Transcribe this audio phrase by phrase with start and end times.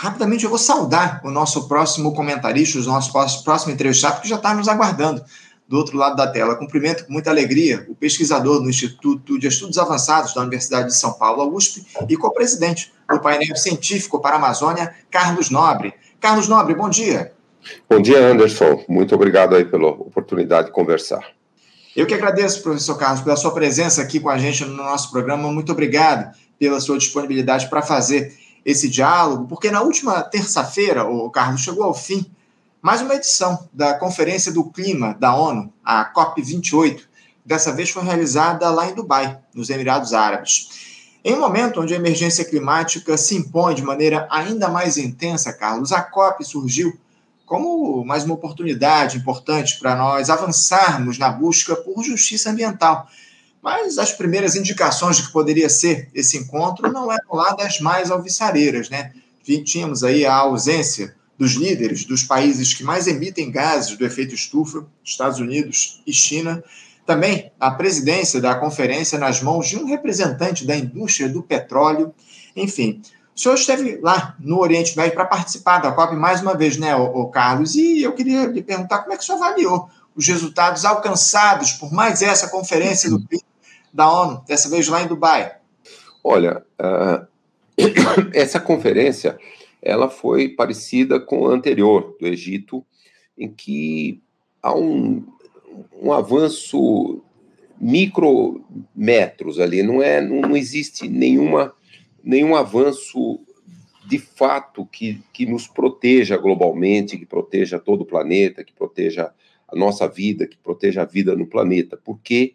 [0.00, 3.12] Rapidamente eu vou saudar o nosso próximo comentarista, o nosso
[3.42, 5.24] próximo entrevistado, que já está nos aguardando
[5.66, 6.54] do outro lado da tela.
[6.54, 11.14] Cumprimento com muita alegria o pesquisador do Instituto de Estudos Avançados da Universidade de São
[11.14, 15.92] Paulo, USP, e co-presidente do painel científico para a Amazônia, Carlos Nobre.
[16.20, 17.32] Carlos Nobre, bom dia.
[17.90, 18.84] Bom dia, Anderson.
[18.88, 21.26] Muito obrigado aí pela oportunidade de conversar.
[21.96, 25.50] Eu que agradeço, professor Carlos, pela sua presença aqui com a gente no nosso programa.
[25.50, 31.62] Muito obrigado pela sua disponibilidade para fazer esse diálogo, porque na última terça-feira, o Carlos
[31.62, 32.30] chegou ao fim
[32.82, 37.00] mais uma edição da Conferência do Clima da ONU, a COP28.
[37.46, 41.16] Dessa vez foi realizada lá em Dubai, nos Emirados Árabes.
[41.24, 45.90] Em um momento onde a emergência climática se impõe de maneira ainda mais intensa, Carlos,
[45.90, 46.92] a COP surgiu
[47.46, 53.08] como mais uma oportunidade importante para nós avançarmos na busca por justiça ambiental.
[53.68, 58.10] Mas as primeiras indicações de que poderia ser esse encontro não eram lá das mais
[58.10, 59.12] alvissareiras, né?
[59.62, 64.86] Tínhamos aí a ausência dos líderes dos países que mais emitem gases do efeito estufa,
[65.04, 66.64] Estados Unidos e China.
[67.04, 72.14] Também a presidência da conferência nas mãos de um representante da indústria do petróleo.
[72.56, 73.02] Enfim,
[73.36, 76.96] o senhor esteve lá no Oriente Médio para participar da COP mais uma vez, né,
[76.96, 77.74] o Carlos?
[77.74, 81.92] E eu queria lhe perguntar como é que o senhor avaliou os resultados alcançados por
[81.92, 83.22] mais essa conferência do
[83.92, 85.56] da ONU, dessa vez lá em Dubai.
[86.22, 87.26] Olha, uh,
[88.34, 89.38] essa conferência
[89.80, 92.84] ela foi parecida com a anterior do Egito,
[93.36, 94.20] em que
[94.62, 95.24] há um,
[96.02, 97.22] um avanço
[97.80, 101.72] micrometros ali, não é, não, não existe nenhuma
[102.22, 103.40] nenhum avanço
[104.06, 109.32] de fato que, que nos proteja globalmente, que proteja todo o planeta, que proteja
[109.68, 112.54] a nossa vida, que proteja a vida no planeta, porque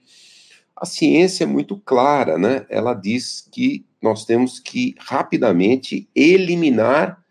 [0.76, 2.66] a ciência é muito clara, né?
[2.70, 7.24] Ela diz que nós temos que rapidamente eliminar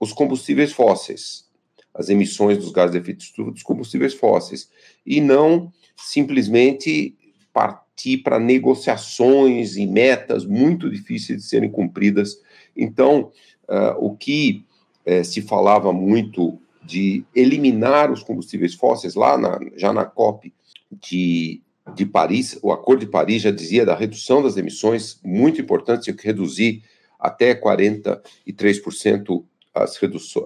[0.00, 1.46] os combustíveis fósseis,
[1.94, 4.70] as emissões dos gases de efeito estufa dos combustíveis fósseis,
[5.04, 7.16] e não simplesmente
[7.52, 12.40] partir para negociações e metas muito difíceis de serem cumpridas.
[12.76, 13.32] Então,
[13.68, 14.64] uh, o que
[15.06, 20.54] uh, se falava muito de eliminar os combustíveis fósseis, lá na, já na COP
[20.90, 21.60] de,
[21.94, 26.16] de Paris, o Acordo de Paris já dizia da redução das emissões, muito importante, tinha
[26.16, 26.82] que reduzir
[27.18, 29.44] até 43%
[29.74, 29.98] as,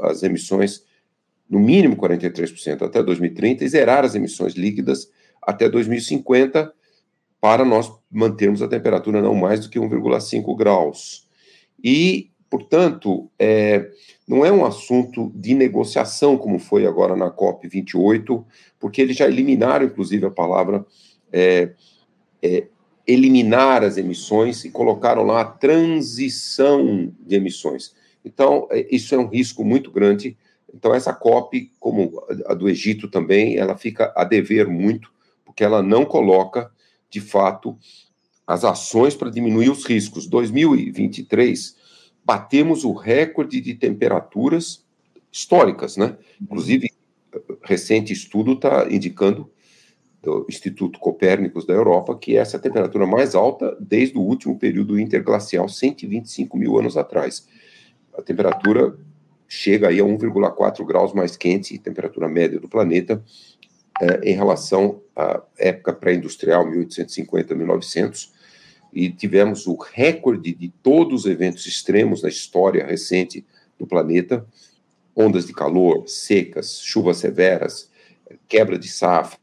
[0.03, 0.85] as emissões,
[1.49, 5.11] no mínimo 43% até 2030, e zerar as emissões líquidas
[5.43, 6.73] até 2050,
[7.41, 11.27] para nós mantermos a temperatura não mais do que 1,5 graus.
[11.83, 13.91] E, portanto, é,
[14.29, 18.45] não é um assunto de negociação, como foi agora na COP28,
[18.79, 20.87] porque eles já eliminaram, inclusive, a palavra
[21.33, 21.73] é,
[22.43, 22.67] é,
[23.07, 27.95] eliminar as emissões e colocaram lá a transição de emissões.
[28.25, 30.37] Então, é, isso é um risco muito grande.
[30.73, 35.11] Então, essa COP, como a do Egito também, ela fica a dever muito,
[35.45, 36.71] porque ela não coloca
[37.13, 37.79] de fato,
[38.47, 40.27] as ações para diminuir os riscos.
[40.27, 41.77] 2023,
[42.25, 44.83] batemos o recorde de temperaturas
[45.31, 46.17] históricas, né?
[46.41, 46.91] Inclusive,
[47.63, 49.52] recente estudo está indicando
[50.23, 54.57] do Instituto Copérnicos da Europa que essa é a temperatura mais alta desde o último
[54.57, 57.49] período interglacial, 125 mil anos atrás.
[58.17, 58.97] A temperatura
[59.49, 63.23] chega aí a 1,4 graus mais quente, temperatura média do planeta,
[64.01, 68.33] é, em relação à época pré-industrial, 1850, 1900,
[68.93, 73.45] e tivemos o recorde de todos os eventos extremos na história recente
[73.79, 74.47] do planeta,
[75.17, 77.91] ondas de calor, secas, chuvas severas,
[78.49, 79.42] quebra de safra,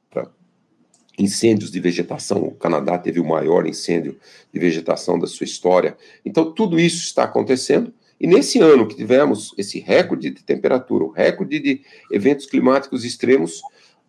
[1.20, 2.44] incêndios de vegetação.
[2.44, 4.18] O Canadá teve o maior incêndio
[4.52, 5.98] de vegetação da sua história.
[6.26, 7.94] Então, tudo isso está acontecendo.
[8.20, 11.82] E nesse ano que tivemos esse recorde de temperatura, o recorde de
[12.12, 13.62] eventos climáticos extremos,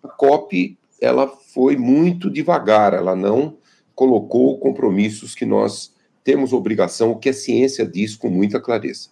[0.03, 3.57] a COP ela foi muito devagar, ela não
[3.95, 5.93] colocou compromissos que nós
[6.23, 9.09] temos obrigação, o que a ciência diz com muita clareza.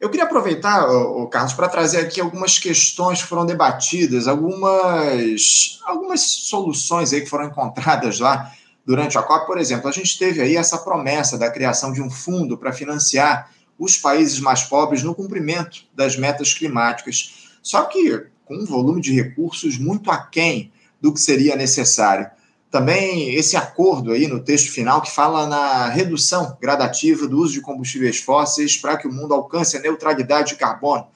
[0.00, 0.86] Eu queria aproveitar,
[1.30, 7.46] Carlos, para trazer aqui algumas questões que foram debatidas, algumas, algumas soluções aí que foram
[7.46, 8.52] encontradas lá
[8.84, 9.46] durante a COP.
[9.46, 13.50] Por exemplo, a gente teve aí essa promessa da criação de um fundo para financiar
[13.78, 17.50] os países mais pobres no cumprimento das metas climáticas.
[17.62, 22.30] Só que com um volume de recursos muito aquém do que seria necessário.
[22.74, 27.60] Também esse acordo aí no texto final que fala na redução gradativa do uso de
[27.60, 31.06] combustíveis fósseis para que o mundo alcance a neutralidade de carbono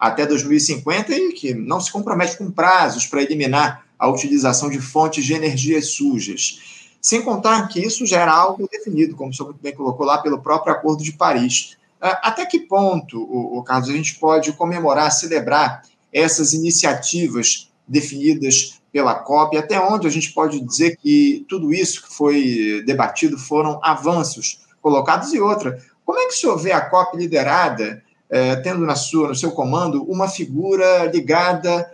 [0.00, 5.22] até 2050 e que não se compromete com prazos para eliminar a utilização de fontes
[5.26, 6.88] de energias sujas.
[6.98, 10.16] Sem contar que isso já era algo definido, como o senhor muito bem colocou lá,
[10.16, 11.76] pelo próprio Acordo de Paris.
[12.00, 19.56] Até que ponto, o, Carlos, a gente pode comemorar, celebrar essas iniciativas definidas pela COP?
[19.56, 25.32] Até onde a gente pode dizer que tudo isso que foi debatido foram avanços colocados?
[25.32, 29.28] E outra, como é que o senhor vê a COP liderada, eh, tendo na sua,
[29.28, 31.90] no seu comando uma figura ligada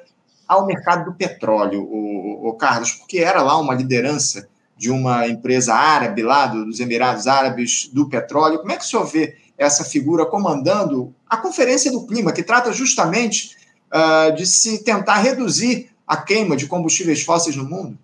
[0.47, 2.93] ao mercado do petróleo, o, o, Carlos?
[2.93, 8.59] Porque era lá uma liderança de uma empresa árabe lá dos Emirados Árabes do petróleo.
[8.59, 12.73] Como é que o senhor vê essa figura comandando a Conferência do Clima, que trata
[12.73, 13.56] justamente
[13.93, 17.99] uh, de se tentar reduzir a queima de combustíveis fósseis no mundo?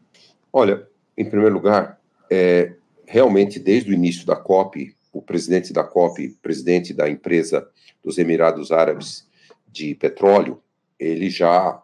[0.53, 0.87] Olha,
[1.17, 1.99] em primeiro lugar,
[2.31, 2.75] é,
[3.07, 7.67] realmente desde o início da COP, o presidente da COP, presidente da empresa
[8.03, 9.27] dos Emirados Árabes
[9.67, 10.61] de petróleo,
[10.99, 11.81] ele já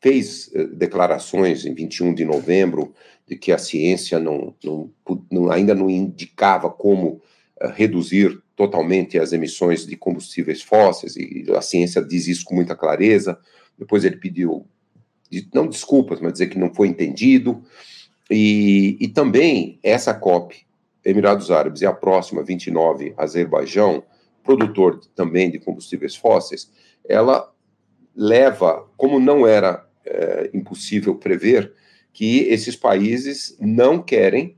[0.00, 2.94] fez eh, declarações em 21 de novembro
[3.26, 4.90] de que a ciência não, não,
[5.30, 7.20] não ainda não indicava como
[7.60, 12.74] uh, reduzir totalmente as emissões de combustíveis fósseis, e a ciência diz isso com muita
[12.74, 13.38] clareza.
[13.78, 14.66] Depois ele pediu,
[15.52, 17.62] não desculpas, mas dizer que não foi entendido.
[18.30, 20.66] E, e também essa COP,
[21.04, 24.02] Emirados Árabes, e a próxima, 29, Azerbaijão,
[24.42, 26.70] produtor também de combustíveis fósseis,
[27.08, 27.52] ela
[28.14, 31.72] leva, como não era é, impossível prever,
[32.12, 34.56] que esses países não querem,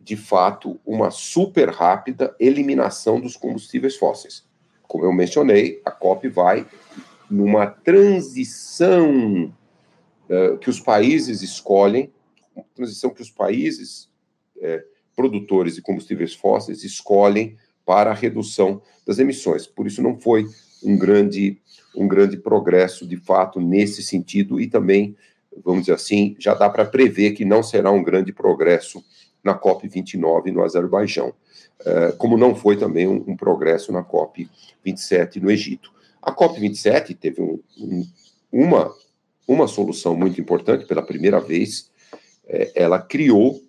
[0.00, 4.44] de fato, uma super rápida eliminação dos combustíveis fósseis.
[4.82, 6.66] Como eu mencionei, a COP vai
[7.30, 9.52] numa transição
[10.28, 12.12] uh, que os países escolhem,
[12.74, 14.08] transição que os países
[14.56, 14.82] uh,
[15.14, 19.66] produtores de combustíveis fósseis escolhem para a redução das emissões.
[19.66, 20.46] Por isso não foi
[20.82, 21.60] um grande
[21.94, 25.16] um grande progresso de fato nesse sentido e também
[25.64, 29.02] vamos dizer assim, já dá para prever que não será um grande progresso
[29.42, 31.32] na COP29 no Azerbaijão,
[31.84, 35.92] eh, como não foi também um, um progresso na COP27 no Egito.
[36.20, 38.06] A COP27 teve um, um,
[38.50, 38.92] uma,
[39.46, 41.90] uma solução muito importante, pela primeira vez,
[42.46, 43.62] é, ela criou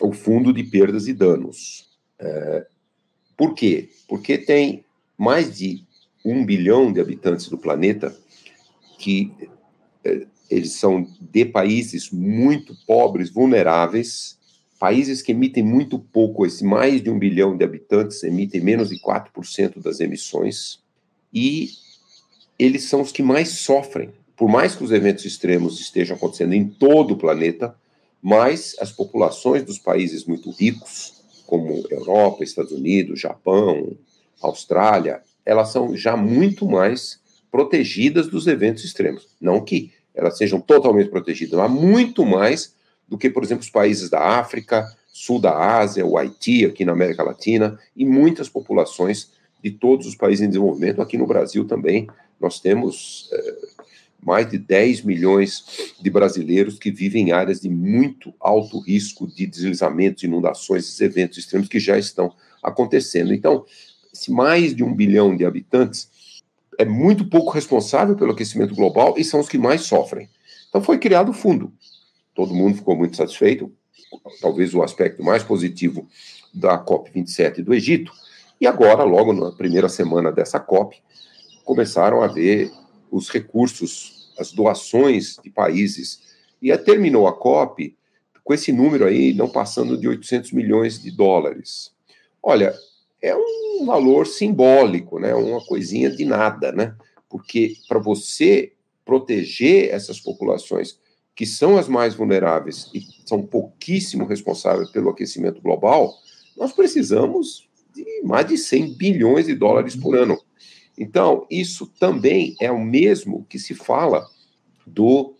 [0.00, 1.88] o Fundo de Perdas e Danos.
[2.18, 2.66] É,
[3.36, 3.88] por quê?
[4.08, 4.84] Porque tem
[5.16, 5.84] mais de
[6.24, 8.14] um bilhão de habitantes do planeta
[8.98, 9.32] que
[10.04, 14.38] é, eles são de países muito pobres, vulneráveis,
[14.78, 18.98] países que emitem muito pouco, esse mais de um bilhão de habitantes emitem menos de
[18.98, 20.80] 4% das emissões,
[21.32, 21.70] e
[22.58, 24.12] eles são os que mais sofrem.
[24.40, 27.76] Por mais que os eventos extremos estejam acontecendo em todo o planeta,
[28.22, 33.94] mas as populações dos países muito ricos, como Europa, Estados Unidos, Japão,
[34.40, 37.20] Austrália, elas são já muito mais
[37.52, 39.28] protegidas dos eventos extremos.
[39.38, 42.74] Não que elas sejam totalmente protegidas, mas muito mais
[43.06, 46.92] do que, por exemplo, os países da África, sul da Ásia, o Haiti, aqui na
[46.92, 49.32] América Latina, e muitas populações
[49.62, 51.02] de todos os países em desenvolvimento.
[51.02, 52.08] Aqui no Brasil também,
[52.40, 53.54] nós temos é,
[54.24, 55.64] mais de 10 milhões
[56.00, 61.68] de brasileiros que vivem em áreas de muito alto risco de deslizamentos, inundações, eventos extremos
[61.68, 62.32] que já estão
[62.62, 63.32] acontecendo.
[63.32, 63.64] Então,
[64.12, 66.08] esse mais de um bilhão de habitantes
[66.78, 70.28] é muito pouco responsável pelo aquecimento global e são os que mais sofrem.
[70.68, 71.72] Então foi criado o fundo.
[72.34, 73.72] Todo mundo ficou muito satisfeito,
[74.40, 76.08] talvez o aspecto mais positivo
[76.54, 78.12] da COP27 do Egito.
[78.60, 80.96] E agora, logo na primeira semana dessa COP,
[81.64, 82.70] começaram a ver
[83.10, 86.20] os recursos, as doações de países.
[86.62, 87.96] E terminou a COP
[88.44, 91.92] com esse número aí não passando de 800 milhões de dólares.
[92.42, 92.74] Olha,
[93.22, 95.34] é um valor simbólico, né?
[95.34, 96.94] Uma coisinha de nada, né?
[97.28, 98.72] Porque para você
[99.04, 100.98] proteger essas populações
[101.34, 106.14] que são as mais vulneráveis e são pouquíssimo responsáveis pelo aquecimento global,
[106.56, 110.38] nós precisamos de mais de 100 bilhões de dólares por ano.
[110.96, 114.26] Então, isso também é o mesmo que se fala
[114.86, 115.34] do,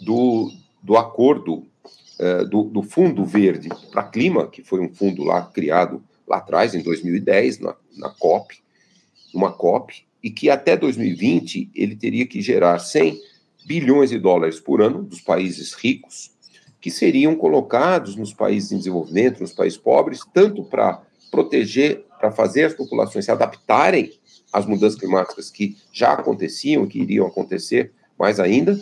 [0.00, 0.50] do,
[0.82, 1.66] do acordo
[2.18, 6.74] uh, do, do Fundo Verde para Clima, que foi um fundo lá criado lá atrás,
[6.74, 8.56] em 2010, na, na COP,
[9.34, 13.18] uma COP, e que até 2020 ele teria que gerar 100
[13.66, 16.30] bilhões de dólares por ano dos países ricos,
[16.80, 22.64] que seriam colocados nos países em desenvolvimento, nos países pobres, tanto para proteger, para fazer
[22.64, 24.12] as populações se adaptarem
[24.52, 28.78] às mudanças climáticas que já aconteciam, que iriam acontecer mais ainda,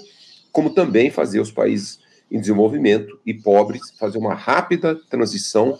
[0.50, 1.98] como também fazer os países
[2.30, 5.78] em desenvolvimento e pobres fazer uma rápida transição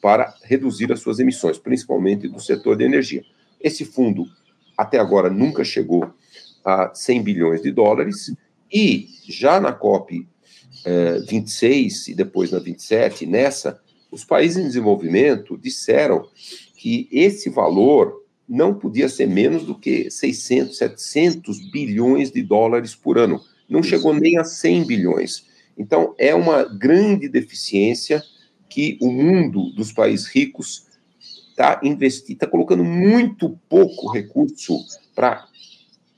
[0.00, 3.24] para reduzir as suas emissões, principalmente do setor de energia.
[3.60, 4.26] Esse fundo,
[4.76, 6.12] até agora, nunca chegou
[6.64, 8.34] a 100 bilhões de dólares,
[8.72, 10.26] e já na COP
[10.84, 16.28] eh, 26 e depois na 27, nessa, os países em desenvolvimento disseram
[16.76, 23.18] que esse valor não podia ser menos do que 600, 700 bilhões de dólares por
[23.18, 23.40] ano.
[23.68, 25.46] Não chegou nem a 100 bilhões.
[25.76, 28.22] Então, é uma grande deficiência
[28.68, 30.86] que o mundo dos países ricos
[31.50, 34.78] está investindo, está colocando muito pouco recurso
[35.14, 35.46] para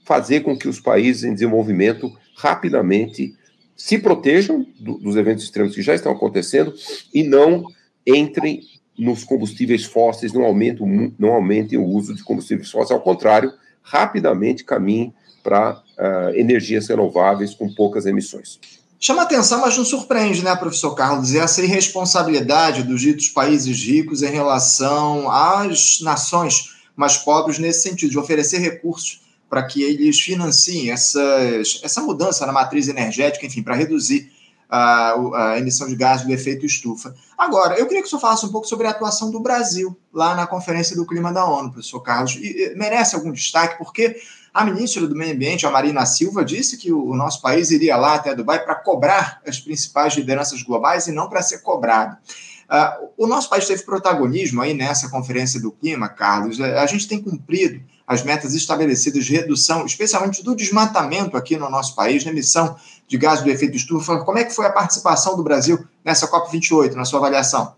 [0.04, 3.34] fazer com que os países em desenvolvimento rapidamente
[3.74, 6.74] se protejam do, dos eventos extremos que já estão acontecendo
[7.12, 7.66] e não
[8.06, 8.62] entrem
[8.98, 14.64] nos combustíveis fósseis, não aumentem, não aumentem o uso de combustíveis fósseis, ao contrário, rapidamente
[14.64, 18.58] caminhem para uh, energias renováveis com poucas emissões.
[18.98, 24.30] Chama atenção, mas não surpreende, né, professor Carlos, essa irresponsabilidade dos ditos países ricos em
[24.30, 31.80] relação às nações mais pobres nesse sentido, de oferecer recursos para que eles financiem essas,
[31.82, 34.32] essa mudança na matriz energética, enfim, para reduzir
[34.68, 37.14] a, a, emissão de gases do efeito estufa.
[37.36, 40.34] Agora, eu queria que o senhor falasse um pouco sobre a atuação do Brasil lá
[40.34, 42.36] na Conferência do Clima da ONU, professor Carlos.
[42.36, 44.16] E, merece algum destaque, porque
[44.52, 47.96] a ministra do Meio Ambiente, a Marina Silva, disse que o, o nosso país iria
[47.96, 52.16] lá até Dubai para cobrar as principais lideranças globais e não para ser cobrado.
[52.66, 56.60] Uh, o nosso país teve protagonismo aí nessa conferência do clima, Carlos.
[56.60, 61.94] A gente tem cumprido as metas estabelecidas de redução, especialmente do desmatamento aqui no nosso
[61.96, 62.76] país, na emissão
[63.08, 64.18] de gases do efeito estufa.
[64.24, 67.74] Como é que foi a participação do Brasil nessa COP28, na sua avaliação?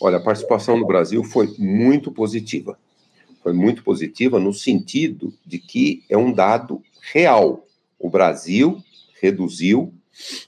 [0.00, 2.78] Olha, a participação do Brasil foi muito positiva.
[3.42, 7.64] Foi muito positiva no sentido de que é um dado real.
[7.98, 8.82] O Brasil
[9.20, 9.94] reduziu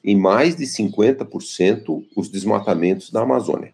[0.04, 3.72] em mais de 50% os desmatamentos da Amazônia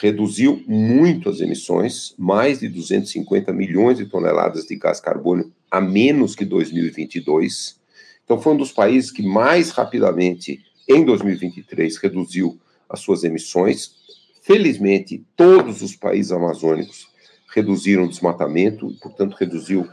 [0.00, 6.34] reduziu muito as emissões, mais de 250 milhões de toneladas de gás carbônico a menos
[6.34, 7.78] que 2022.
[8.24, 13.94] Então, foi um dos países que mais rapidamente, em 2023, reduziu as suas emissões.
[14.42, 17.06] Felizmente, todos os países amazônicos
[17.54, 19.86] reduziram o desmatamento, e, portanto, reduziu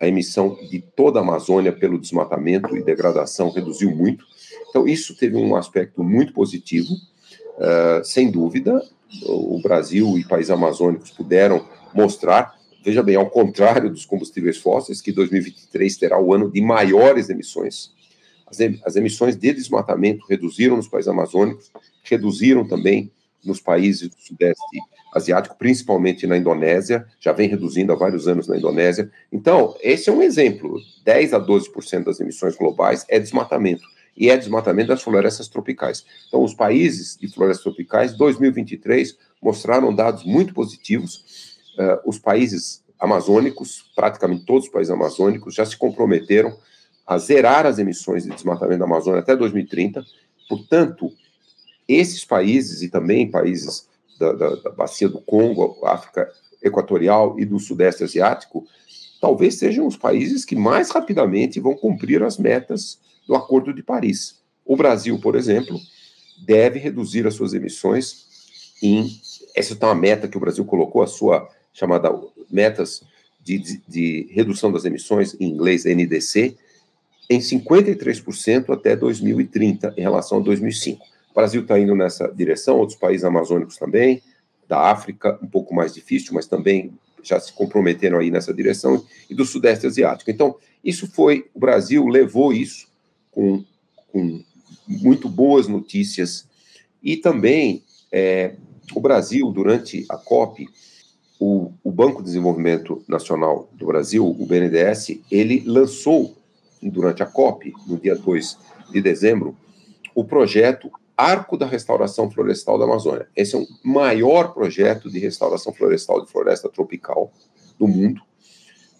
[0.00, 4.24] a emissão de toda a Amazônia pelo desmatamento e degradação, reduziu muito.
[4.68, 8.82] Então, isso teve um aspecto muito positivo, uh, sem dúvida,
[9.24, 15.12] o Brasil e países amazônicos puderam mostrar, veja bem, ao contrário dos combustíveis fósseis, que
[15.12, 17.94] 2023 terá o ano de maiores emissões.
[18.84, 21.70] As, emissões de desmatamento reduziram nos países amazônicos,
[22.04, 23.10] reduziram também
[23.44, 24.62] nos países do Sudeste
[25.12, 29.10] Asiático, principalmente na Indonésia, já vem reduzindo há vários anos na Indonésia.
[29.32, 33.84] Então, esse é um exemplo: 10 a 12% das emissões globais é desmatamento
[34.16, 36.04] e é desmatamento das florestas tropicais.
[36.28, 41.56] Então, os países de florestas tropicais, 2023, mostraram dados muito positivos.
[41.78, 46.56] Uh, os países amazônicos, praticamente todos os países amazônicos, já se comprometeram
[47.06, 50.04] a zerar as emissões de desmatamento da Amazônia até 2030.
[50.48, 51.12] Portanto,
[51.86, 56.28] esses países e também países da, da, da bacia do Congo, África
[56.62, 58.66] Equatorial e do Sudeste Asiático,
[59.20, 64.40] talvez sejam os países que mais rapidamente vão cumprir as metas do Acordo de Paris.
[64.64, 65.78] O Brasil, por exemplo,
[66.44, 68.26] deve reduzir as suas emissões
[68.82, 69.08] em.
[69.54, 72.10] Essa está uma meta que o Brasil colocou, a sua chamada
[72.50, 73.02] metas
[73.42, 76.56] de, de, de redução das emissões, em inglês NDC,
[77.30, 81.02] em 53% até 2030, em relação a 2005.
[81.30, 84.22] O Brasil está indo nessa direção, outros países amazônicos também,
[84.68, 86.92] da África, um pouco mais difícil, mas também
[87.28, 90.30] já se comprometeram aí nessa direção, e do Sudeste Asiático.
[90.30, 92.86] Então, isso foi, o Brasil levou isso
[93.30, 93.64] com,
[94.08, 94.42] com
[94.86, 96.46] muito boas notícias.
[97.02, 98.54] E também é,
[98.94, 100.68] o Brasil, durante a COP,
[101.38, 106.36] o, o, Banco de Desenvolvimento Nacional do Brasil, o BNDES, ele lançou,
[106.80, 108.58] durante a COP, no dia 2
[108.92, 109.56] de dezembro,
[110.14, 113.26] o projeto Arco da Restauração Florestal da Amazônia.
[113.34, 117.32] Esse é o maior projeto de restauração florestal de floresta tropical
[117.78, 118.20] do mundo.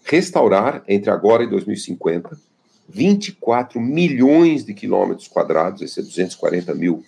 [0.03, 2.37] Restaurar, entre agora e 2050,
[2.89, 7.03] 24 milhões de quilômetros quadrados, esse é 240 mil,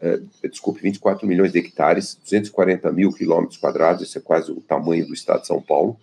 [0.00, 5.06] é, desculpe, 24 milhões de hectares, 240 mil quilômetros quadrados, esse é quase o tamanho
[5.06, 5.96] do estado de São Paulo,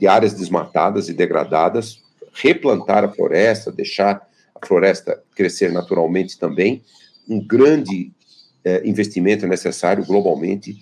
[0.00, 6.82] de áreas desmatadas e degradadas, replantar a floresta, deixar a floresta crescer naturalmente também,
[7.28, 8.12] um grande
[8.64, 10.76] é, investimento é necessário globalmente,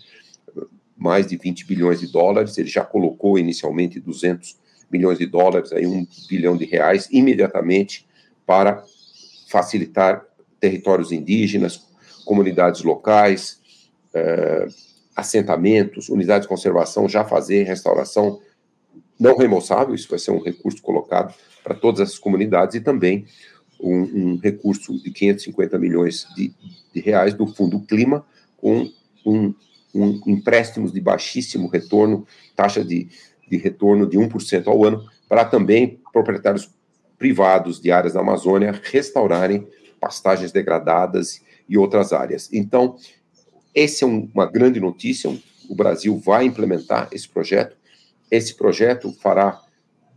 [0.96, 4.56] mais de 20 bilhões de dólares, ele já colocou inicialmente 200
[4.90, 8.06] milhões de dólares, aí um bilhão de reais, imediatamente
[8.46, 8.82] para
[9.48, 10.24] facilitar
[10.58, 11.84] territórios indígenas,
[12.24, 13.60] comunidades locais,
[14.14, 14.68] eh,
[15.14, 18.40] assentamentos, unidades de conservação, já fazer restauração
[19.18, 21.34] não reembolsável, isso vai ser um recurso colocado
[21.64, 23.26] para todas essas comunidades e também
[23.80, 24.00] um,
[24.32, 26.52] um recurso de 550 milhões de,
[26.92, 28.24] de, reais do Fundo Clima,
[28.56, 28.90] com
[29.24, 29.54] um,
[29.94, 33.08] um empréstimos de baixíssimo retorno, taxa de
[33.48, 36.70] de retorno de 1% ao ano, para também proprietários
[37.18, 39.66] privados de áreas da Amazônia restaurarem
[40.00, 42.50] pastagens degradadas e outras áreas.
[42.52, 42.96] Então,
[43.74, 45.30] essa é um, uma grande notícia.
[45.68, 47.76] O Brasil vai implementar esse projeto.
[48.30, 49.60] Esse projeto fará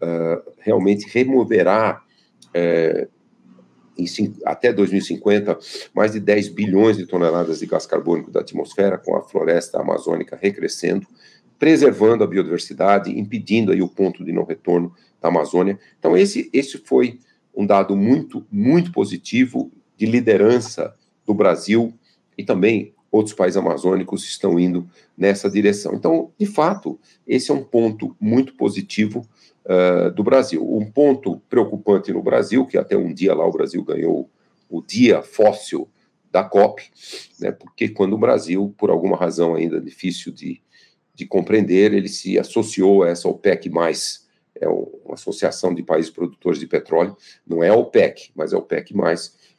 [0.02, 2.02] uh, realmente removerá
[2.50, 3.10] uh,
[4.00, 5.58] em, até 2050
[5.94, 10.38] mais de 10 bilhões de toneladas de gás carbônico da atmosfera, com a floresta amazônica
[10.40, 11.08] recrescendo,
[11.58, 15.78] preservando a biodiversidade, impedindo aí o ponto de não retorno da Amazônia.
[16.00, 17.20] Então esse esse foi
[17.56, 21.94] um dado muito muito positivo de liderança do Brasil
[22.38, 24.88] e também outros países amazônicos estão indo
[25.18, 25.94] nessa direção.
[25.94, 29.28] Então, de fato, esse é um ponto muito positivo
[29.70, 30.68] uh, do Brasil.
[30.68, 34.30] Um ponto preocupante no Brasil, que até um dia lá o Brasil ganhou
[34.68, 35.88] o dia fóssil
[36.32, 36.84] da COP,
[37.40, 40.62] né, porque quando o Brasil, por alguma razão ainda difícil de,
[41.16, 43.70] de compreender, ele se associou a essa OPEC+,
[44.62, 48.60] é uma associação de países produtores de petróleo, não é a OPEC, mas é a
[48.60, 48.94] OPEC+,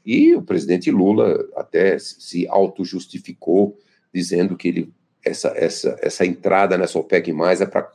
[0.07, 3.77] e o presidente Lula até se auto-justificou,
[4.15, 4.93] dizendo que ele,
[5.25, 7.91] essa, essa, essa entrada nessa OPEC+, é para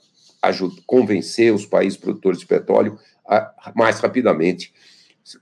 [0.85, 4.73] convencer os países produtores de petróleo a mais rapidamente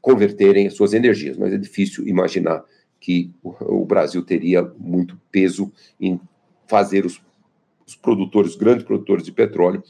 [0.02, 1.38] converterem as suas energias.
[1.38, 2.64] Mas é difícil imaginar
[3.00, 6.20] que o, Brasil teria muito peso em
[6.68, 7.22] fazer os,
[7.86, 9.84] os produtores, os grandes produtores de petróleo,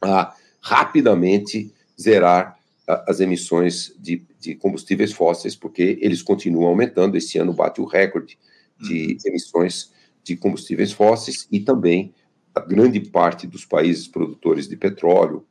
[0.00, 7.16] a rapidamente zerar a, as emissões de, de, combustíveis fósseis, porque eles continuam aumentando.
[7.16, 8.38] Esse ano bate o recorde
[8.80, 9.16] de uhum.
[9.24, 12.14] emissões de combustíveis fósseis e também
[12.56, 15.44] a grande parte dos países produtores de petróleo,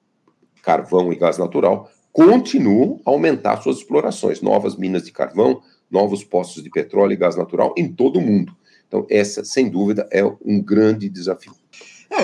[0.63, 6.63] carvão e gás natural continuam a aumentar suas explorações, novas minas de carvão, novos postos
[6.63, 8.55] de petróleo e gás natural em todo o mundo.
[8.87, 11.53] Então, essa, sem dúvida, é um grande desafio.
[12.09, 12.23] É,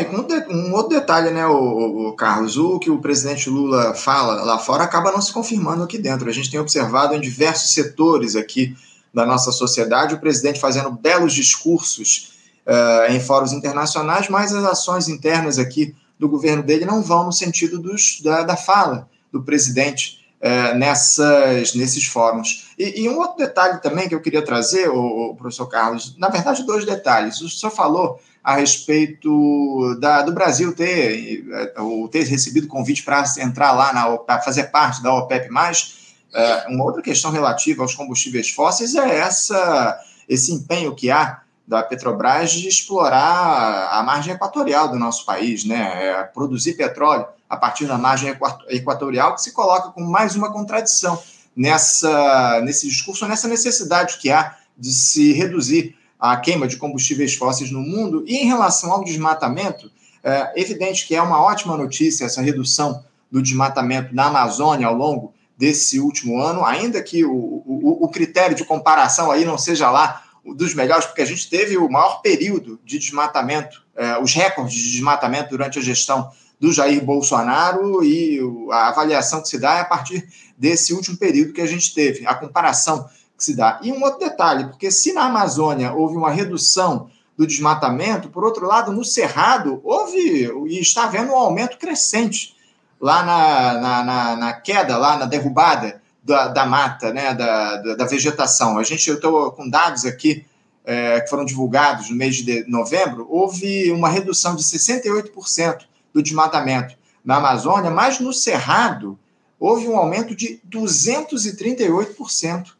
[0.49, 4.83] um, outro detalhe, né, o, o, Carlos, o que o presidente Lula fala lá fora
[4.83, 6.27] acaba não se confirmando aqui dentro.
[6.29, 8.75] A gente tem observado em diversos setores aqui
[9.13, 12.40] da nossa sociedade o presidente fazendo belos discursos
[12.71, 17.33] uh, em fóruns internacionais, mas as ações internas aqui do governo dele não vão no
[17.33, 22.71] sentido dos, da, da fala do presidente uh, nessas, nesses fóruns.
[22.77, 26.29] E, e, um outro detalhe também que eu queria trazer, o, o, professor Carlos, na
[26.29, 27.41] verdade, dois detalhes.
[27.41, 31.45] O senhor falou a respeito da, do Brasil ter,
[31.77, 37.01] ou ter recebido convite para entrar lá, para fazer parte da OPEP+, uh, uma outra
[37.01, 43.89] questão relativa aos combustíveis fósseis é essa, esse empenho que há da Petrobras de explorar
[43.91, 46.07] a margem equatorial do nosso país, né?
[46.07, 48.35] É produzir petróleo a partir da margem
[48.69, 51.21] equatorial, que se coloca com mais uma contradição
[51.55, 57.71] nessa, nesse discurso, nessa necessidade que há de se reduzir a queima de combustíveis fósseis
[57.71, 58.23] no mundo.
[58.27, 59.91] E em relação ao desmatamento,
[60.23, 65.33] é evidente que é uma ótima notícia essa redução do desmatamento na Amazônia ao longo
[65.57, 70.23] desse último ano, ainda que o, o, o critério de comparação aí não seja lá
[70.45, 74.91] dos melhores, porque a gente teve o maior período de desmatamento, é, os recordes de
[74.91, 78.39] desmatamento durante a gestão do Jair Bolsonaro e
[78.71, 80.27] a avaliação que se dá é a partir
[80.57, 83.79] desse último período que a gente teve, a comparação que se dá.
[83.81, 88.67] E um outro detalhe, porque se na Amazônia houve uma redução do desmatamento, por outro
[88.67, 92.55] lado, no Cerrado houve e está havendo um aumento crescente
[92.99, 97.95] lá na, na, na, na queda, lá na derrubada da, da mata, né, da, da,
[97.95, 98.77] da, vegetação.
[98.77, 100.45] A gente, eu estou com dados aqui
[100.85, 105.79] é, que foram divulgados no mês de novembro, houve uma redução de 68%
[106.13, 109.17] do desmatamento na Amazônia, mas no Cerrado
[109.59, 112.73] houve um aumento de 238%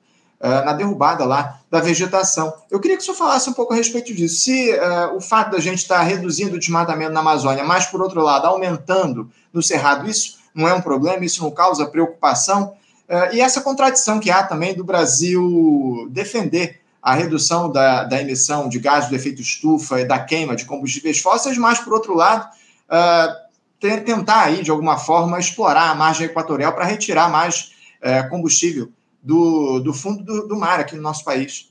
[0.44, 2.52] é, na derrubada lá da vegetação.
[2.70, 4.42] Eu queria que o senhor falasse um pouco a respeito disso.
[4.42, 8.02] Se uh, o fato da gente estar tá reduzindo o desmatamento na Amazônia, mas, por
[8.02, 12.74] outro lado, aumentando no Cerrado, isso não é um problema, isso não causa preocupação?
[13.12, 18.70] Uh, e essa contradição que há também do Brasil defender a redução da, da emissão
[18.70, 22.50] de gases do efeito estufa e da queima de combustíveis fósseis, mas, por outro lado,
[22.88, 28.90] uh, tentar aí, de alguma forma, explorar a margem equatorial para retirar mais uh, combustível
[29.22, 31.70] do, do fundo do, do, mar aqui no nosso país.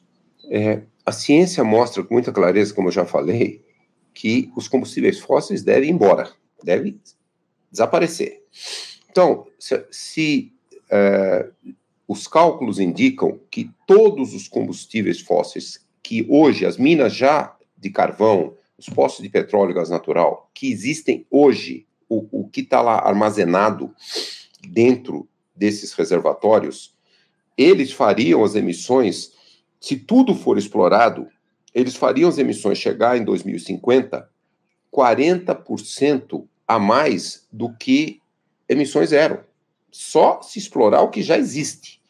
[0.50, 3.64] É, a ciência mostra com muita clareza, como eu já falei,
[4.12, 6.30] que os combustíveis fósseis devem ir embora,
[6.62, 7.00] devem
[7.72, 8.42] desaparecer.
[9.08, 10.52] Então, se, se
[10.90, 11.48] é,
[12.06, 18.54] os cálculos indicam que todos os combustíveis fósseis que hoje as minas já de carvão,
[18.76, 22.98] os postos de petróleo e gás natural que existem hoje, o, o que está lá
[22.98, 23.94] armazenado
[24.68, 26.94] dentro desses reservatórios,
[27.56, 29.32] eles fariam as emissões,
[29.78, 31.28] se tudo for explorado,
[31.74, 34.28] eles fariam as emissões chegar em 2050
[34.92, 38.20] 40% a mais do que
[38.68, 39.44] emissões zero.
[39.90, 42.00] Só se explorar o que já existe.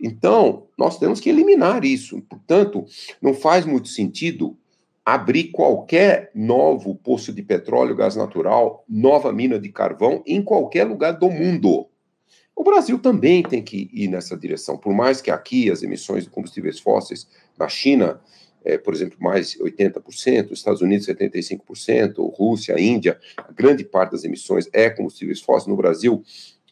[0.00, 2.20] Então, nós temos que eliminar isso.
[2.22, 2.86] Portanto,
[3.20, 4.56] não faz muito sentido
[5.04, 11.12] abrir qualquer novo poço de petróleo, gás natural, nova mina de carvão em qualquer lugar
[11.12, 11.86] do mundo.
[12.54, 16.30] O Brasil também tem que ir nessa direção, por mais que aqui as emissões de
[16.30, 17.26] combustíveis fósseis,
[17.58, 18.20] na China,
[18.62, 23.18] é, por exemplo, mais 80%, Estados Unidos 75%, Rússia, Índia,
[23.54, 25.68] grande parte das emissões é combustíveis fósseis.
[25.68, 26.22] No Brasil,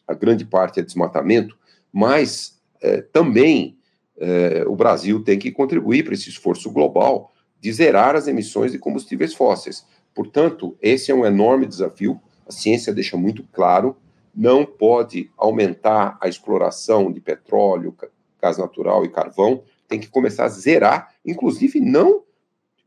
[0.09, 1.55] a grande parte é desmatamento,
[1.93, 3.77] mas é, também
[4.17, 8.79] é, o Brasil tem que contribuir para esse esforço global de zerar as emissões de
[8.79, 9.85] combustíveis fósseis.
[10.15, 12.19] Portanto, esse é um enorme desafio.
[12.47, 13.95] A ciência deixa muito claro:
[14.35, 17.95] não pode aumentar a exploração de petróleo,
[18.41, 19.61] gás natural e carvão.
[19.87, 22.23] Tem que começar a zerar, inclusive não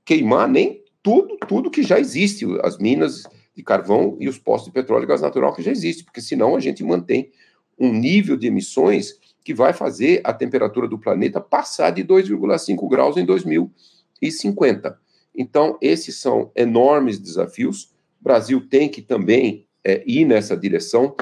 [0.04, 3.22] queimar nem tudo, tudo que já existe, as minas
[3.54, 6.56] de carvão e os postos de petróleo e gás natural que já existem, porque senão
[6.56, 7.30] a gente mantém
[7.78, 13.16] um nível de emissões que vai fazer a temperatura do planeta passar de 2,5 graus
[13.16, 14.98] em 2050.
[15.34, 17.92] Então, esses são enormes desafios.
[18.20, 21.14] O Brasil tem que também é, ir nessa direção.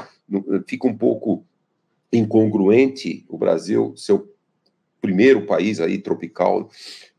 [0.66, 1.44] Fica um pouco
[2.12, 4.28] incongruente o Brasil ser o
[5.00, 6.68] primeiro país aí tropical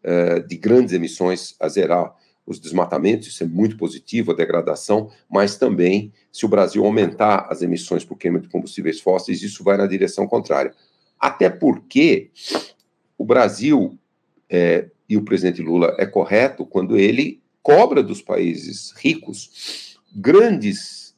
[0.04, 2.14] é, de grandes emissões a zerar
[2.46, 7.62] os desmatamentos, isso é muito positivo, a degradação, mas também, se o Brasil aumentar as
[7.62, 10.74] emissões por queima de combustíveis fósseis, isso vai na direção contrária.
[11.20, 12.32] Até porque
[13.18, 13.98] o Brasil
[14.50, 21.16] é, e o presidente Lula é correto quando ele cobra dos países ricos grandes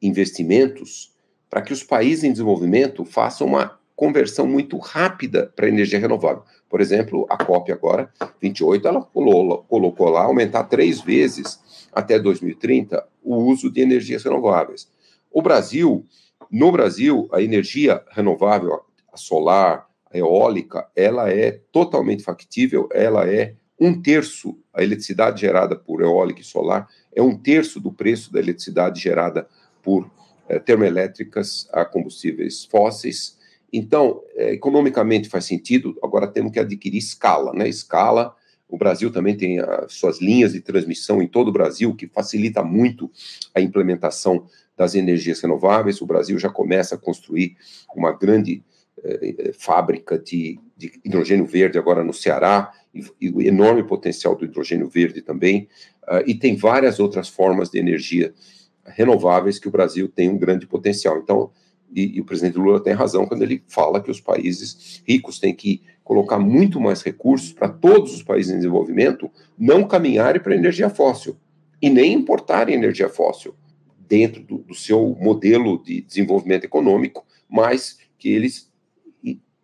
[0.00, 1.12] investimentos
[1.50, 6.42] para que os países em desenvolvimento façam uma conversão muito rápida para energia renovável.
[6.68, 11.60] Por exemplo, a COP agora, 28, ela colocou, lá aumentar três vezes
[11.92, 14.88] até 2030 o uso de energias renováveis.
[15.30, 16.04] O Brasil,
[16.50, 18.80] no Brasil, a energia renovável,
[19.12, 25.76] a solar, a eólica, ela é totalmente factível, ela é um terço, a eletricidade gerada
[25.76, 29.46] por eólica e solar é um terço do preço da eletricidade gerada
[29.80, 30.10] por
[30.48, 33.40] é, termoelétricas a combustíveis fósseis.
[33.72, 37.68] Então, é, economicamente faz sentido, agora temos que adquirir escala, né?
[37.68, 38.34] Escala.
[38.68, 42.62] O Brasil também tem as suas linhas de transmissão em todo o Brasil, que facilita
[42.62, 43.10] muito
[43.54, 46.00] a implementação das energias renováveis.
[46.00, 47.56] O Brasil já começa a construir
[47.94, 48.62] uma grande
[49.02, 54.44] é, fábrica de, de, hidrogênio verde agora no Ceará, e, e, o enorme potencial do
[54.44, 55.66] hidrogênio verde também,
[56.04, 58.34] uh, e tem várias outras formas de energia
[58.84, 61.18] renováveis que o Brasil tem um grande potencial.
[61.18, 61.50] Então,
[61.94, 65.54] e, e, o presidente Lula tem razão quando ele fala que os países ricos têm
[65.54, 70.88] que colocar muito mais recursos para todos os países em desenvolvimento não caminharem para energia
[70.88, 71.36] fóssil
[71.80, 73.54] e nem importarem energia fóssil
[74.08, 78.70] dentro do, do seu modelo de desenvolvimento econômico, mas que eles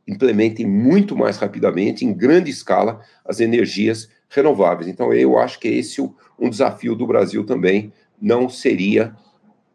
[0.08, 4.88] implementem muito mais rapidamente, em grande escala, as energias renováveis.
[4.88, 9.14] Então, eu acho que esse um desafio do Brasil também não seria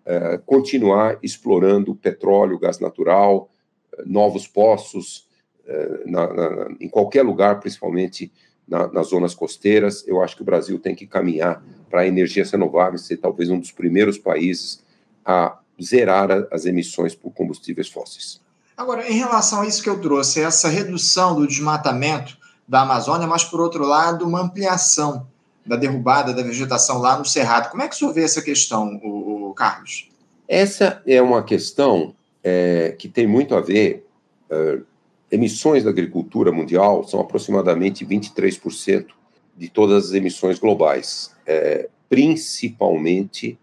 [0.06, 3.50] é, continuar explorando petróleo, gás natural,
[4.06, 5.28] novos poços,
[5.66, 8.32] é, na, na, em qualquer lugar, principalmente
[8.68, 10.06] na, nas zonas costeiras.
[10.08, 13.72] Eu acho que o Brasil tem que caminhar para energias renováveis, ser talvez um dos
[13.72, 14.84] primeiros países
[15.26, 18.42] a zerar as emissões por combustíveis fósseis.
[18.76, 22.38] Agora, em relação a isso que eu trouxe, essa redução do desmatamento
[22.68, 25.28] da Amazônia, mas, por outro lado, uma ampliação
[25.66, 27.70] da derrubada da vegetação lá no Cerrado.
[27.70, 30.10] Como é que o senhor vê essa questão, o, o Carlos?
[30.48, 34.06] Essa é uma questão é, que tem muito a ver.
[34.50, 34.80] É,
[35.32, 39.08] emissões da agricultura mundial são aproximadamente 23%
[39.58, 43.58] de todas as emissões globais, é, principalmente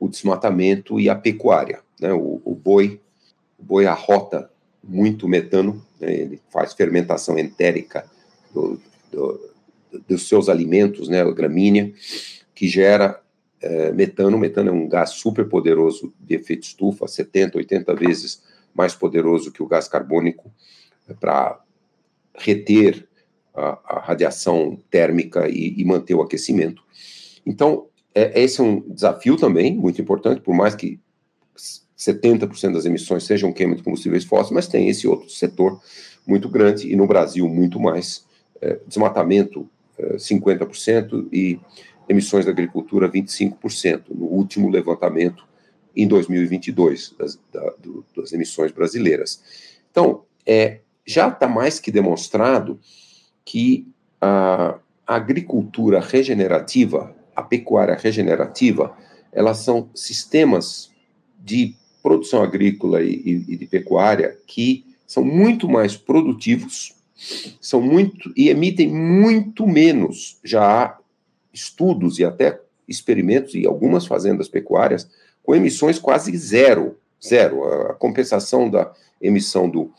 [0.00, 1.80] o desmatamento e a pecuária.
[2.00, 2.12] Né?
[2.12, 3.00] O, o boi
[3.58, 4.50] o boi arrota
[4.82, 6.12] muito metano, né?
[6.12, 8.04] ele faz fermentação entérica
[8.52, 9.40] do, do,
[10.08, 11.92] dos seus alimentos, né, a gramínea,
[12.54, 13.20] que gera
[13.60, 14.38] é, metano.
[14.38, 18.42] Metano é um gás super poderoso de efeito estufa, 70, 80 vezes
[18.74, 20.52] mais poderoso que o gás carbônico,
[21.08, 21.60] é, para
[22.34, 23.08] reter
[23.54, 26.82] a, a, radiação térmica e, e, manter o aquecimento.
[27.44, 31.00] Então, é, esse é um desafio também muito importante, por mais que
[31.96, 35.80] 70% das emissões sejam queima de combustíveis fósseis, mas tem esse outro setor
[36.26, 38.26] muito grande, e no Brasil muito mais,
[38.60, 41.58] é, desmatamento 50% e
[42.08, 45.44] emissões da agricultura 25%, no último levantamento
[45.94, 49.42] em 2022 das, da, do, das emissões brasileiras.
[49.90, 52.78] Então, é, já está mais que demonstrado
[53.44, 53.88] que
[54.20, 58.96] a, a agricultura regenerativa, a pecuária regenerativa,
[59.32, 60.90] elas são sistemas
[61.38, 66.95] de produção agrícola e, e de pecuária que são muito mais produtivos,
[67.60, 70.38] são muito e emitem muito menos.
[70.44, 70.98] Já há
[71.52, 75.08] estudos e até experimentos em algumas fazendas pecuárias
[75.42, 77.64] com emissões quase zero, zero.
[77.64, 79.90] A compensação da emissão do,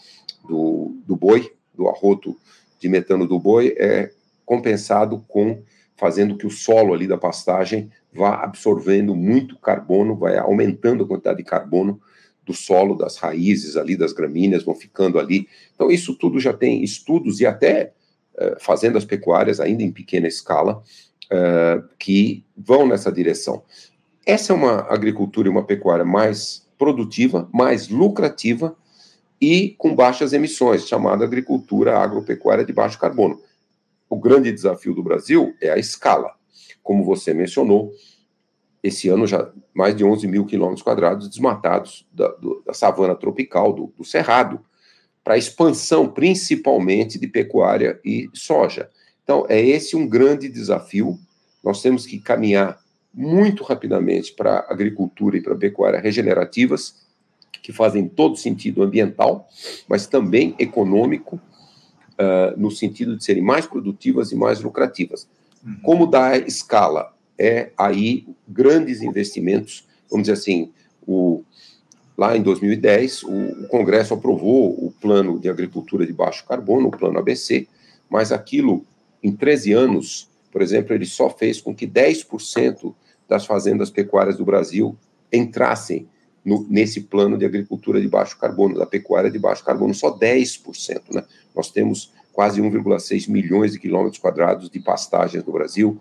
[0.47, 2.37] do, do boi, do arroto
[2.79, 4.11] de metano do boi, é
[4.45, 5.61] compensado com
[5.95, 11.39] fazendo que o solo ali da pastagem vá absorvendo muito carbono, vai aumentando a quantidade
[11.39, 11.99] de carbono
[12.47, 15.47] do solo, das raízes ali, das gramíneas, vão ficando ali.
[15.75, 17.91] Então, isso tudo já tem estudos e até
[18.35, 20.81] uh, fazendas pecuárias, ainda em pequena escala,
[21.25, 23.61] uh, que vão nessa direção.
[24.25, 28.75] Essa é uma agricultura e uma pecuária mais produtiva, mais lucrativa
[29.39, 33.41] e com baixas emissões, chamada agricultura agropecuária de baixo carbono.
[34.09, 36.31] O grande desafio do Brasil é a escala.
[36.81, 37.91] Como você mencionou,
[38.83, 43.73] esse ano já mais de 11 mil quilômetros quadrados desmatados da, do, da savana tropical,
[43.73, 44.59] do, do cerrado,
[45.23, 48.89] para expansão principalmente de pecuária e soja.
[49.23, 51.19] Então, é esse um grande desafio.
[51.61, 52.79] Nós temos que caminhar
[53.13, 57.05] muito rapidamente para a agricultura e para a pecuária regenerativas,
[57.61, 59.49] que fazem todo sentido ambiental,
[59.89, 61.35] mas também econômico,
[62.13, 65.27] uh, no sentido de serem mais produtivas e mais lucrativas.
[65.65, 65.79] Uhum.
[65.83, 67.13] Como dar escala?
[67.37, 70.71] É aí grandes investimentos, vamos dizer assim,
[71.05, 71.43] o,
[72.17, 76.91] lá em 2010, o, o Congresso aprovou o plano de agricultura de baixo carbono, o
[76.91, 77.67] plano ABC,
[78.09, 78.85] mas aquilo,
[79.21, 82.93] em 13 anos, por exemplo, ele só fez com que 10%
[83.27, 84.97] das fazendas pecuárias do Brasil
[85.31, 86.07] entrassem
[86.43, 91.13] no, nesse plano de agricultura de baixo carbono, da pecuária de baixo carbono, só 10%.
[91.13, 91.23] Né?
[91.53, 95.99] Nós temos quase 1,6 milhões de quilômetros quadrados de pastagens no Brasil,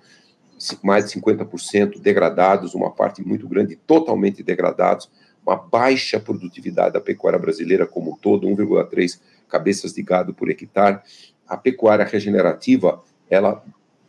[0.82, 5.10] mais de 50% degradados, uma parte muito grande totalmente degradados,
[5.44, 11.00] uma baixa produtividade da pecuária brasileira como um todo, 1,3 cabeças de gado por hectare.
[11.46, 13.62] A pecuária regenerativa, ela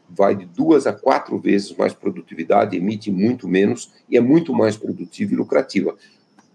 [0.09, 4.77] vai de duas a quatro vezes mais produtividade, emite muito menos e é muito mais
[4.77, 5.95] produtiva e lucrativa.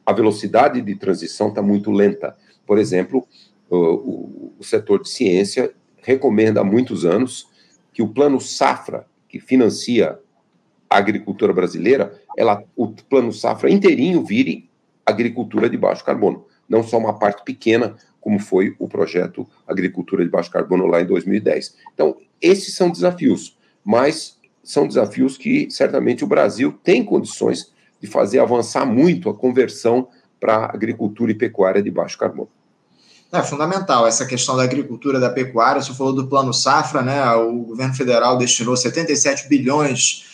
[0.04, 2.36] A velocidade de transição está muito lenta.
[2.66, 3.26] Por exemplo,
[3.70, 7.48] o, o setor de ciência recomenda há muitos anos
[7.92, 10.18] que o plano safra que financia
[10.90, 14.70] a agricultura brasileira, ela, o plano safra inteirinho vire
[15.06, 20.30] agricultura de baixo carbono, não só uma parte pequena, como foi o projeto Agricultura de
[20.30, 21.76] Baixo Carbono lá em 2010.
[21.92, 28.38] Então, esses são desafios, mas são desafios que certamente o Brasil tem condições de fazer
[28.38, 32.48] avançar muito a conversão para agricultura e pecuária de baixo carbono.
[33.32, 35.80] É fundamental essa questão da agricultura, da pecuária.
[35.80, 37.34] Você falou do Plano Safra, né?
[37.34, 40.24] O governo federal destinou 77 bilhões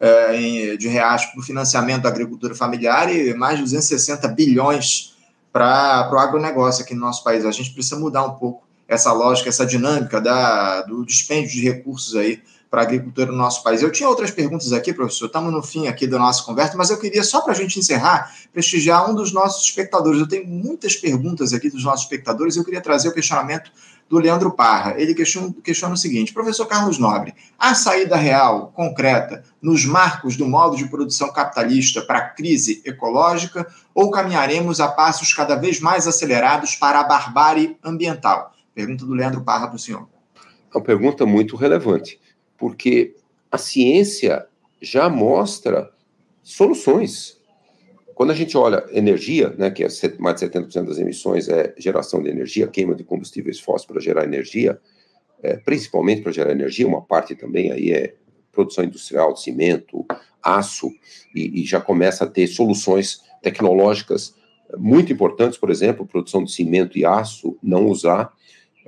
[0.00, 5.16] é, de reais para o financiamento da agricultura familiar e mais de 260 bilhões
[5.52, 7.44] para o agronegócio aqui no nosso país.
[7.44, 12.16] A gente precisa mudar um pouco essa lógica, essa dinâmica da, do dispêndio de recursos
[12.16, 13.82] aí para a agricultura no nosso país.
[13.82, 16.98] Eu tinha outras perguntas aqui, professor, estamos no fim aqui da nossa conversa, mas eu
[16.98, 20.20] queria, só para a gente encerrar, prestigiar um dos nossos espectadores.
[20.20, 23.70] Eu tenho muitas perguntas aqui dos nossos espectadores, eu queria trazer o questionamento
[24.08, 24.94] do Leandro Parra.
[24.98, 30.46] Ele questiona, questiona o seguinte: professor Carlos Nobre, a saída real, concreta, nos marcos do
[30.46, 36.06] modo de produção capitalista para a crise ecológica, ou caminharemos a passos cada vez mais
[36.06, 38.52] acelerados para a barbárie ambiental?
[38.74, 40.06] Pergunta do Leandro Parra para o senhor.
[40.72, 42.20] Uma pergunta muito relevante
[42.58, 43.14] porque
[43.50, 44.46] a ciência
[44.82, 45.90] já mostra
[46.42, 47.38] soluções.
[48.14, 52.20] Quando a gente olha energia, né, que é mais de 70% das emissões é geração
[52.22, 54.78] de energia, queima de combustíveis fósseis para gerar energia,
[55.40, 58.14] é, principalmente para gerar energia, uma parte também aí é
[58.50, 60.04] produção industrial cimento,
[60.42, 60.90] aço,
[61.32, 64.34] e, e já começa a ter soluções tecnológicas
[64.76, 68.32] muito importantes, por exemplo, produção de cimento e aço, não usar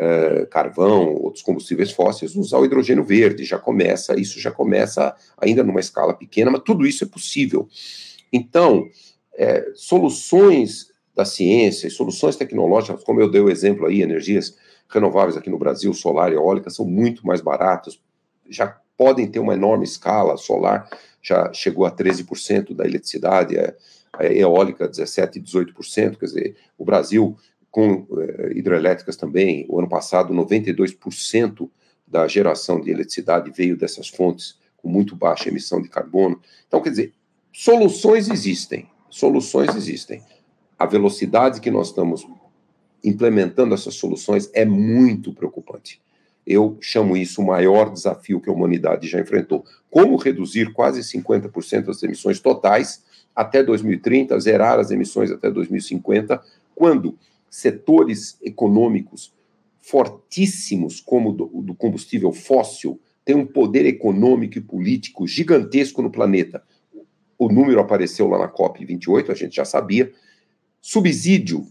[0.00, 3.44] é, carvão, outros combustíveis fósseis, usar o hidrogênio verde.
[3.44, 7.68] Já começa, isso já começa ainda numa escala pequena, mas tudo isso é possível.
[8.32, 8.88] Então,
[9.34, 14.56] é, soluções da ciência, soluções tecnológicas, como eu dei o exemplo aí, energias
[14.88, 18.00] renováveis aqui no Brasil, solar e eólica, são muito mais baratas,
[18.48, 20.88] já podem ter uma enorme escala, solar
[21.22, 23.76] já chegou a 13% da eletricidade, é,
[24.14, 27.36] a eólica 17%, 18%, quer dizer, o Brasil
[27.70, 29.64] com eh, hidrelétricas também.
[29.68, 31.68] O ano passado, 92%
[32.06, 36.40] da geração de eletricidade veio dessas fontes com muito baixa emissão de carbono.
[36.66, 37.12] Então, quer dizer,
[37.52, 40.22] soluções existem, soluções existem.
[40.78, 42.26] A velocidade que nós estamos
[43.04, 46.00] implementando essas soluções é muito preocupante.
[46.46, 49.64] eu chamo isso o maior desafio que a humanidade já enfrentou.
[49.90, 53.04] Como reduzir quase 50% das emissões totais
[53.36, 56.42] até 2030, zerar as emissões até 2050,
[56.74, 57.16] quando
[57.50, 59.34] setores econômicos
[59.80, 66.62] fortíssimos, como do, do combustível fóssil, têm um poder econômico e político gigantesco no planeta.
[67.38, 70.12] O número apareceu lá na COP28, a gente já sabia.
[70.80, 71.66] Subsídio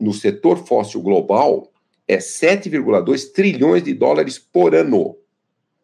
[0.00, 1.72] no setor fóssil global
[2.06, 5.16] é 7,2 trilhões de dólares por ano.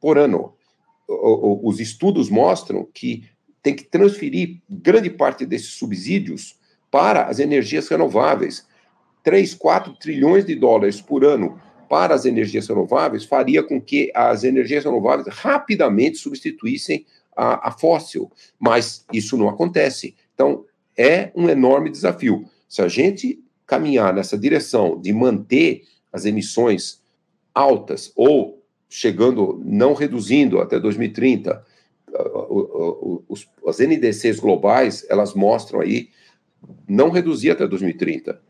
[0.01, 0.55] Por ano.
[1.09, 3.25] Os estudos mostram que
[3.63, 6.57] tem que transferir grande parte desses subsídios
[6.91, 8.67] para as energias renováveis.
[9.29, 14.43] 3, 4 trilhões de dólares por ano para as energias renováveis faria com que as
[14.43, 17.05] energias renováveis rapidamente substituíssem
[17.37, 20.15] a, a fóssil, mas isso não acontece.
[20.33, 20.65] Então,
[20.97, 22.47] é um enorme desafio.
[22.67, 27.03] Se a gente caminhar nessa direção de manter as emissões
[27.55, 31.63] altas ou chegando, não reduzindo até 2030,
[33.67, 36.09] as NDCs globais, elas mostram aí
[36.89, 38.48] não reduzir até 2030.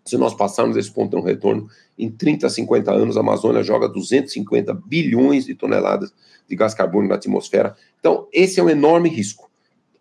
[0.05, 3.87] Se nós passarmos esse ponto de não retorno, em 30, 50 anos, a Amazônia joga
[3.87, 6.13] 250 bilhões de toneladas
[6.47, 7.75] de gás carbônico na atmosfera.
[7.99, 9.49] Então, esse é um enorme risco.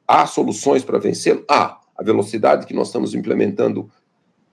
[0.07, 1.45] Há soluções para vencê-lo?
[1.49, 3.91] Há a velocidade que nós estamos implementando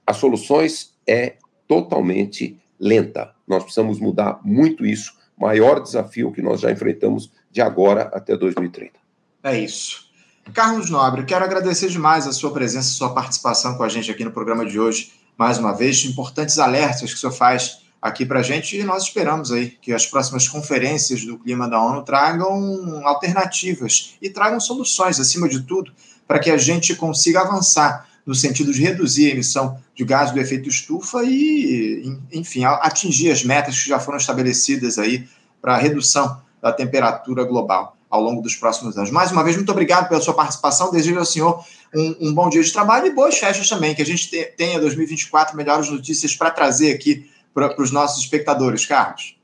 [0.06, 1.38] as soluções é
[1.68, 3.34] totalmente lenta.
[3.48, 5.18] Nós precisamos mudar muito isso.
[5.38, 9.00] Maior desafio que nós já enfrentamos de agora até 2030.
[9.44, 10.09] É isso.
[10.54, 14.24] Carlos Nobre, quero agradecer demais a sua presença, a sua participação com a gente aqui
[14.24, 18.40] no programa de hoje, mais uma vez, importantes alertas que o senhor faz aqui para
[18.40, 23.02] a gente e nós esperamos aí que as próximas conferências do clima da ONU tragam
[23.06, 25.92] alternativas e tragam soluções, acima de tudo,
[26.28, 30.40] para que a gente consiga avançar no sentido de reduzir a emissão de gás do
[30.40, 35.28] efeito estufa e, enfim, atingir as metas que já foram estabelecidas aí
[35.62, 39.12] para a redução da temperatura global ao longo dos próximos anos.
[39.12, 40.92] Mais uma vez, muito obrigado pela sua participação.
[40.92, 44.06] Desejo ao senhor um, um bom dia de trabalho e boas festas também, que a
[44.06, 48.86] gente tenha 2024 melhores notícias para trazer aqui para os nossos espectadores.
[48.86, 49.38] Carlos.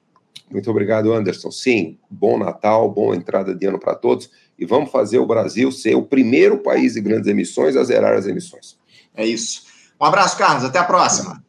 [0.50, 1.52] Muito obrigado, Anderson.
[1.52, 5.96] Sim, bom Natal, boa entrada de ano para todos e vamos fazer o Brasil ser
[5.96, 8.78] o primeiro país de grandes emissões a zerar as emissões.
[9.16, 9.64] É isso.
[10.00, 10.64] Um abraço, Carlos.
[10.64, 11.45] Até a próxima.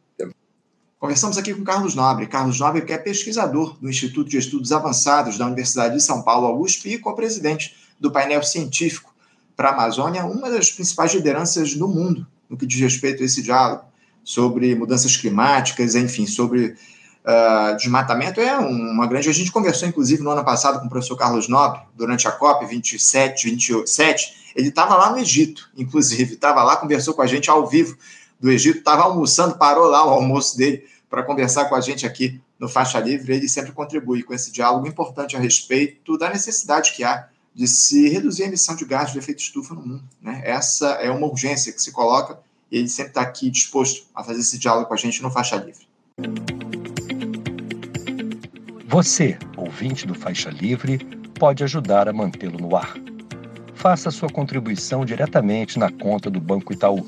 [0.99, 2.25] Conversamos aqui com Carlos Nobre.
[2.25, 6.47] Carlos Nobre, que é pesquisador do Instituto de Estudos Avançados da Universidade de São Paulo,
[6.47, 9.13] Augusto, e co-presidente do painel científico
[9.55, 13.43] para a Amazônia, uma das principais lideranças do mundo no que diz respeito a esse
[13.43, 13.83] diálogo
[14.23, 16.75] sobre mudanças climáticas, enfim, sobre
[17.25, 19.29] uh, desmatamento é uma grande.
[19.29, 22.65] A gente conversou, inclusive, no ano passado com o professor Carlos Nobre, durante a COP
[22.65, 24.51] 27, 27.
[24.55, 27.95] Ele estava lá no Egito, inclusive, estava lá, conversou com a gente ao vivo
[28.39, 32.39] do Egito, estava almoçando, parou lá o almoço dele para conversar com a gente aqui
[32.59, 33.33] no Faixa Livre.
[33.33, 38.07] Ele sempre contribui com esse diálogo importante a respeito da necessidade que há de se
[38.09, 40.03] reduzir a emissão de gases de efeito estufa no mundo.
[40.21, 40.41] Né?
[40.45, 42.39] Essa é uma urgência que se coloca
[42.71, 45.55] e ele sempre está aqui disposto a fazer esse diálogo com a gente no Faixa
[45.55, 45.87] Livre.
[48.87, 50.99] Você, ouvinte do Faixa Livre,
[51.39, 52.95] pode ajudar a mantê-lo no ar.
[53.73, 57.07] Faça sua contribuição diretamente na conta do Banco Itaú,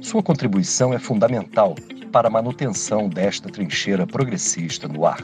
[0.01, 1.75] Sua contribuição é fundamental
[2.11, 5.23] para a manutenção desta trincheira progressista no ar.